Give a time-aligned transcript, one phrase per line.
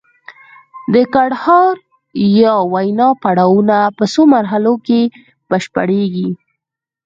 [0.93, 1.75] د ګړهار
[2.41, 5.01] یا وینا پړاوونه په څو مرحلو کې
[5.49, 6.29] بشپړیږي